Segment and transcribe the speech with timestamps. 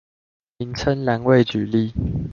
[0.57, 1.93] 名稱欄位舉例